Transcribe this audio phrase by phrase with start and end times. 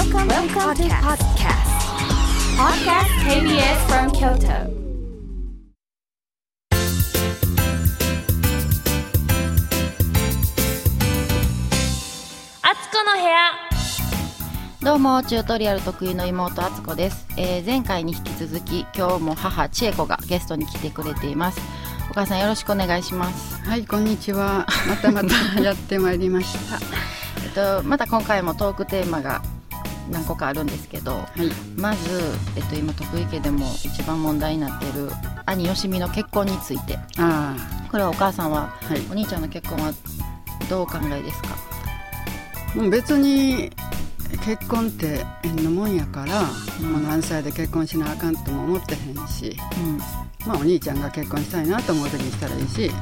[0.00, 1.68] Welcome, Welcome to podcast.
[2.56, 4.48] Podcast KBS from Kyoto.
[12.62, 13.52] あつこの部屋
[14.82, 21.60] どうもチュートリアル得意の妹あつこです、えー前回に引き続き今日も母千恵子がゲストに来てくれています
[22.10, 24.66] お母さんよろしくお願いしますはい、こんにちは。
[24.88, 26.78] またまたやってまいりました。
[27.44, 29.42] えっとまた今回もトークテーマが
[30.10, 32.20] 何個かあるんですけどはい、まず、
[32.56, 35.10] えっと、今徳井家でも一番問題になっている
[35.46, 36.98] 兄よしみの結婚について。
[37.18, 37.56] あ
[37.90, 39.00] これはお母さんはあ、はい。
[39.10, 39.92] お兄ちゃんの結婚は
[40.68, 41.48] どうお考えですか？
[42.76, 43.72] もう別に
[44.44, 46.42] 結婚って縁のもんやから、
[46.86, 49.98] もう何歳で結婚しなあかんとも思ってへんし、うん。
[50.46, 52.98] まあお兄ちゃんが結婚したいなと思う時にしたらいいし、もう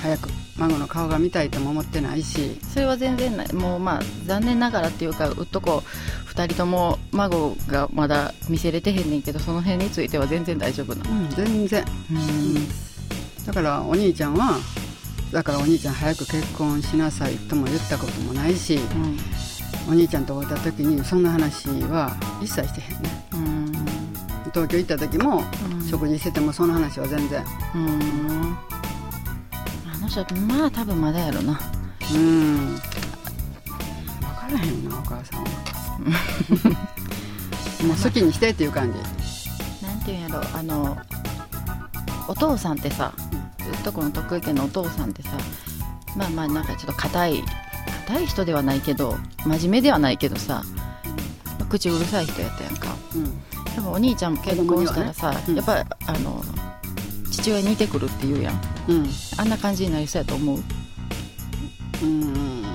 [0.00, 5.82] 早く孫の顔が見たいとも思ってないし、それは全然ないもうまあ残念ながらっていうかうっとこ
[6.26, 11.84] 2人とも孫がまだ見せれてへんねんけどその辺については全然大丈夫なうん、全然。
[12.10, 12.54] うん。
[13.46, 14.58] だからお兄ちゃんは、
[15.32, 19.16] だからお兄ちゃん早く結婚しなさいとも言ったこともないし、うん
[19.88, 23.10] お兄ちゃんと会った時にそんな話は一切してへんね。
[23.32, 23.72] うん。
[24.52, 25.82] 東京行った時も、うん。
[25.84, 27.44] 食事しててもその話は全然。
[27.74, 28.56] うん。
[28.70, 28.71] あ
[30.02, 31.60] の人まあ多分まだやろな。
[32.14, 32.74] うん。
[32.74, 35.44] 分からへんなお母さん。
[35.44, 35.46] は
[37.86, 38.98] もう好きにしてっていう感じ。
[39.86, 40.96] なんていうんやろあの
[42.28, 45.30] お父さんってさうっとこの得意家のお父さんってさ
[46.16, 47.42] まあまあなんかちょっと硬い
[48.06, 50.62] 硬い人ではないけど真面目ではないけどさ
[51.68, 52.94] 口うるさい人やったやんか。
[53.14, 53.42] うん。
[53.74, 56.42] でもお兄ちゃんも結婚したらさ、子供にやっぱあの
[57.42, 58.60] 父親に似てくるって言うやん。
[58.88, 59.06] うん。
[59.36, 60.58] あんな感じになりそうやと思う。
[62.02, 62.62] うん。
[62.62, 62.68] ど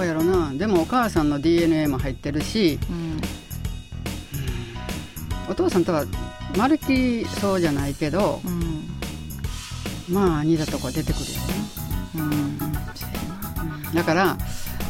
[0.00, 0.52] うやろな。
[0.52, 2.78] でもお母さんの DNA も入ってるし。
[2.90, 3.20] うん。
[5.48, 6.04] お父さんとは
[6.56, 8.84] まるっきりそうじゃないけどうん。
[10.14, 11.40] まあ似たとこ出てくるよ
[12.16, 12.58] うん。
[12.94, 13.22] そうや
[13.64, 14.36] ななだから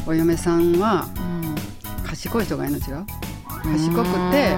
[0.05, 1.55] お嫁さんはうん。
[2.05, 3.05] 賢い人がいいの違う？
[3.63, 4.55] 賢くて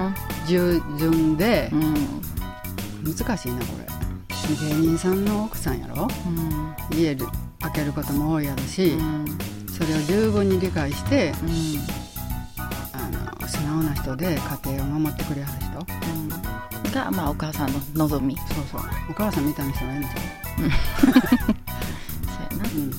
[0.47, 1.93] 従順でうん
[3.05, 3.85] 難しいなこれ。
[4.69, 6.07] 芸人さんの奥さんやろ？
[6.91, 6.97] うん。
[6.99, 7.25] 家で
[7.61, 9.25] 開けることも多いやろし、うん。
[9.71, 11.49] それを十分に理解してうん。
[12.93, 13.09] あ
[13.41, 15.79] の素直な人で家庭を守ってくれはる人？
[16.87, 16.91] うん。
[16.91, 18.37] がまあお母さんの望み。
[18.37, 18.81] そうそう。
[19.09, 20.03] お母さんみたいな人がいるん。
[20.03, 20.13] じ ゃ
[21.01, 22.69] そうやな。
[22.69, 22.91] うん。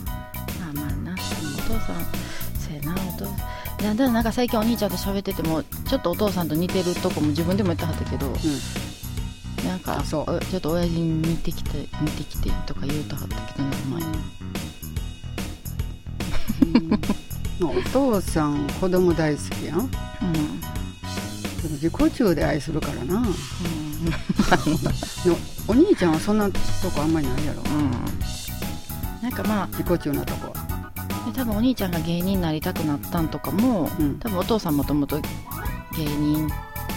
[0.75, 1.97] まあまあな、お父さん。
[2.61, 3.25] そうやなお父
[3.83, 3.97] だん。
[3.97, 8.33] だんなんか最近お兄ちゃんと喋っててもちょっとお父さんと似てるとこも自分でも言ってはったけど
[9.77, 14.03] なんかあそうおちょっと親父に似てきて似てきてとか言うとはったけどね前
[17.61, 19.77] うん、 お父さん子供大好きやん。
[19.77, 19.89] でも
[20.23, 20.25] う
[21.69, 21.73] ん。
[21.73, 23.17] 自己中で愛するからな。
[23.17, 23.25] うん。
[23.25, 23.29] の
[25.69, 26.59] お兄ちゃんはそんなと
[26.91, 27.61] こあんまりないやろ。
[27.61, 27.91] うん。
[29.23, 30.67] なんかまあ自己中なとこは。
[31.27, 34.19] で多分お兄ちゃんが芸人になりたくなったんとかも、うん。
[34.21, 35.21] 多分お父さんもともと
[35.97, 36.51] 芸人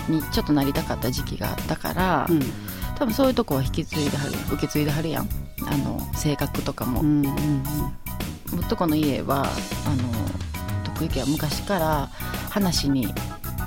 [0.08, 2.69] にちょっとなりたかった時期があったから、うん
[3.00, 5.30] 多分そういうとこは引き継いではる受け継いではるやん。
[5.66, 7.34] あの性格とかも、うんうん。
[8.52, 12.10] むっとこの家はあの徳井家は昔から
[12.50, 13.14] 話に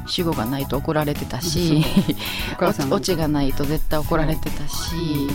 [0.06, 1.84] 主語がないと怒られてたし
[2.90, 5.28] オチがないと絶対怒られてたし、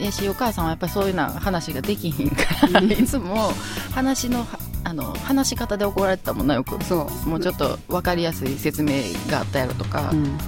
[0.00, 3.52] やしお母さんはやっぱりそういうな話ができひんから いつも
[3.92, 4.46] 話の
[4.84, 6.82] あの話し方で怒られてたもんなよく。
[6.84, 7.28] そう。
[7.28, 10.38] もうちょっと分かりやすい説明があったやろとか、うん、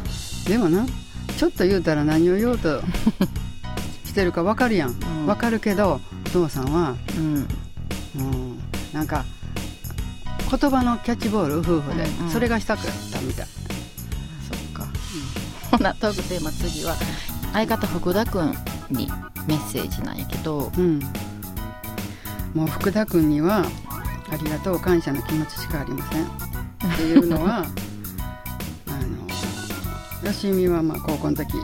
[0.45, 0.87] でもな
[1.39, 2.81] ちょっと言うたら何を言おうと
[4.05, 5.27] してるか分かるやん、ん。
[5.27, 7.47] 分かるけどお父さんは、うん。
[8.17, 8.59] うん、
[8.93, 9.25] なんか
[10.51, 12.31] 言葉のキャッチボール夫婦で、うんうん。
[12.31, 13.47] それがしたかったみたい。
[13.47, 14.89] そっか、
[15.71, 16.97] ほなトークテーマ次は
[17.53, 18.53] 相方福田君
[18.91, 19.07] に
[19.47, 20.99] メッセージなんやけどうん、
[22.53, 23.65] もう福田君には
[24.29, 26.25] ありがとう感謝の気持ちしかありません。
[26.25, 27.67] っていうのはあ
[30.23, 31.55] のよしみはまあ高校の時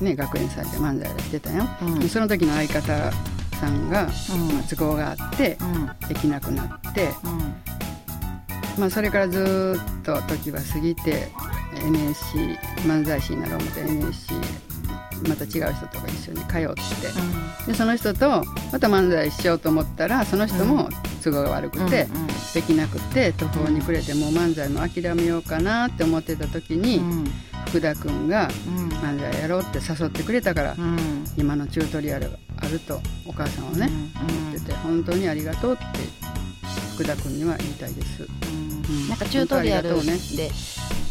[0.00, 1.98] ね学園祭で漫才をしてたよ、うん。
[2.00, 3.12] でその時の相方
[3.56, 4.54] さんが、うん。
[4.54, 6.08] まあ、都合があってうん。
[6.08, 8.80] できなくなって、うん。
[8.80, 11.28] まあ、それからずーっと時は過ぎて
[11.84, 14.34] NSC 漫才師になろう思って NSC
[15.28, 16.74] また違う人とか一緒に通っ
[17.66, 18.42] てでその人と
[18.72, 20.88] また漫才しようと思ったらその人も
[21.22, 22.06] 都合が悪くて、
[22.54, 27.24] できなくて途方に暮れてもう漫才も諦めようかなって思ってた時に、うん
[27.68, 28.88] 福田君がうん。
[29.00, 31.24] 漫才やろうって誘ってくれたから、うん。
[31.36, 35.84] 今のチュートリアルがあるとお母さんはね、うん言ってて本当にありがとうって
[36.94, 38.26] 福田君には言いたいです。
[38.88, 39.08] うん。
[39.08, 40.50] なんかチュートリアル本当ありがで、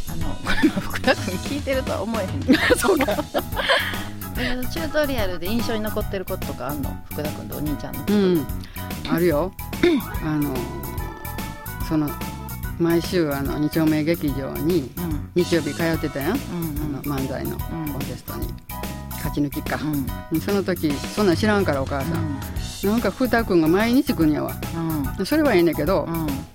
[0.09, 2.39] あのこれは福田君聞いてるとは思えへん。
[2.41, 3.05] ね そうか。
[4.39, 6.95] チュートリアルで印象に残ってることとかあんの？
[7.11, 8.47] 福田君とお兄ちゃんのこと、うん。
[9.09, 9.51] あるよ。
[10.23, 10.53] あの
[11.87, 12.09] その
[12.79, 15.29] 毎週あの二丁目劇場にうん。
[15.35, 16.37] 日曜日通ってたやん、うん
[16.95, 17.91] あの漫才のうん。
[17.91, 18.47] コンテストに、
[19.11, 19.77] 勝ち抜きか。
[20.31, 20.39] う、ん。
[20.41, 22.39] その時そんなん知らんからお母さん、
[22.83, 24.53] なんか福田君が毎日来んやわ。
[25.17, 25.25] うん。
[25.25, 26.07] それはいいねんけど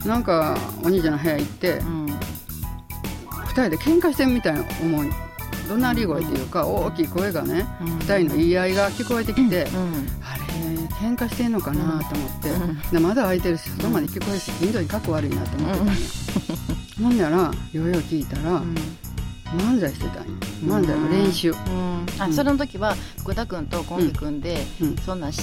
[0.03, 0.09] う、ん。
[0.09, 2.07] なんかお兄ちゃんの部屋行って、うん。
[2.07, 5.05] 二人で喧嘩してるみたいな思う
[5.69, 7.87] 怒鳴り声っていうか大きい声がねうん。
[7.99, 9.67] 二人の言い合いが聞こえてきて、
[10.85, 12.81] うんあれ喧嘩してんのかなと思って、うん。
[12.91, 15.87] でまだ開いてるし外まで聞こえるし頻度にかっこ悪いなと思ってたん。
[15.89, 15.95] や、
[17.03, 18.63] ほんならようよう聞いたら、
[19.57, 20.33] 漫才してたんよ。
[20.65, 22.07] 漫才の練習、うん。
[22.19, 22.33] あうん。
[22.33, 24.97] それの時は福田君とコンビ組んで、うん。
[24.97, 25.43] そんなんし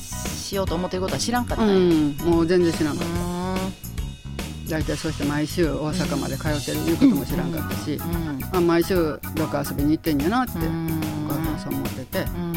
[0.00, 2.12] しようと思ってることは知らんかったうん。
[2.12, 8.56] んやもう全然知らんかっうた大体そうして毎週大阪まで通ってるいうことも知らんかったし、ん。
[8.56, 11.00] あ毎週どっか遊びに行ってんやなって、うん。
[11.26, 12.18] お母さんはそう思ってて。
[12.20, 12.52] うん。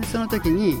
[0.00, 0.76] でその時に、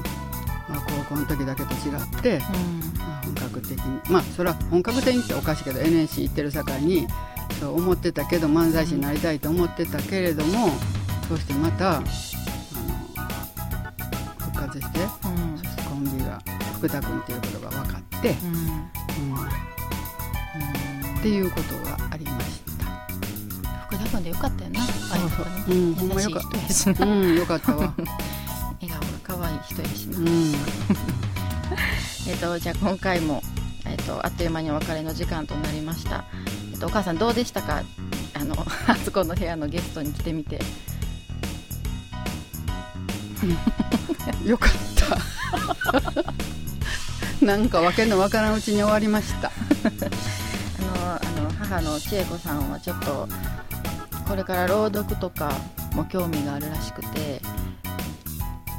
[0.70, 4.00] まあ、高校の時だけと違って、まあ本格的に。
[4.10, 7.06] まあそれは本格的にっておかしいけど NSC 行ってる境に
[7.60, 10.70] そう思ってたけど漫才師になりたいと思ってたけれども
[11.28, 12.06] そうしてまたあの
[14.38, 15.08] 復活してうん。
[15.58, 16.38] そしてコンビが
[16.74, 18.54] 福田君っていうことが分かって、うん。
[18.54, 18.60] うん。
[21.18, 22.86] っていうことがありました。
[23.86, 25.74] 福田君でよかったよなそうそう。
[25.74, 25.94] うん。
[25.94, 27.06] ほんまよか人やしな。
[27.06, 27.94] うん、よかったわ。
[29.82, 30.54] 笑顔が可愛い人やしな、うん、
[32.28, 33.42] えっとじゃあ今回も、
[33.86, 36.24] えっとあっという間にお別れの時間となりました、
[36.72, 37.82] えっとお母さんどうでしたか？
[38.34, 38.54] あの
[38.86, 40.60] あつこの部屋のゲストに来てみて
[44.44, 45.18] よかった。
[47.44, 49.48] なんかわけのわからんうちに終わりました。
[49.48, 49.52] あ
[50.82, 53.26] のあの母の千恵子さんはちょっと
[54.28, 55.50] これから朗読とか
[55.94, 57.40] も興味があるらしくて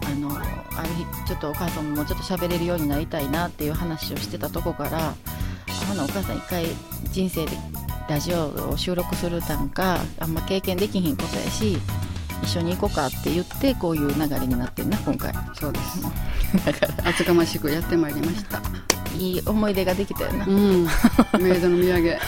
[0.06, 5.16] あのある日ちょっとお母さんももうちょっと喋れるようになりたいなっていう話をしてたとこからあ
[5.88, 6.66] ほなお母さん一回
[7.12, 7.52] 人生で
[8.10, 11.78] ラジオを収録するたんかあんま経験できひんことやし
[12.44, 16.02] 一緒に行こうかって言ってこういう流れになってんな今回そうです。
[17.06, 18.62] 厚かましくやってまいりました。
[19.18, 20.88] いい思い出ができたよな、うん、
[21.40, 22.18] メイドの土産。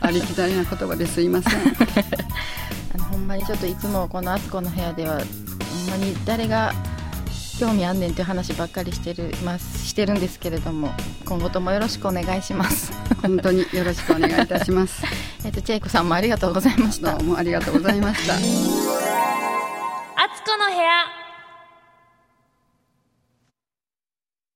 [0.00, 2.25] ありきたりな言葉ですいません。
[3.26, 5.24] まにちょっといつもこの「あつこの部屋」ではほん
[5.90, 6.72] まに誰が
[7.58, 10.90] 興味あんねんっていう話ばっかりしてるますしてるんですけれども
[11.24, 12.92] 今後ともよろしくお願いします。
[13.22, 15.02] 本当によろしくお願いいたします。
[15.44, 17.22] えっとチェイコさんもありがとうございましたどう。
[17.24, 18.34] もありがとうございました。
[18.34, 18.42] あつ
[20.44, 21.15] この部屋